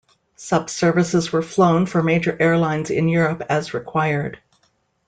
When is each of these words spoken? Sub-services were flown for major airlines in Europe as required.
Sub-services 0.37 1.31
were 1.31 1.43
flown 1.43 1.85
for 1.85 2.01
major 2.01 2.35
airlines 2.39 2.89
in 2.89 3.07
Europe 3.07 3.43
as 3.51 3.75
required. 3.75 4.41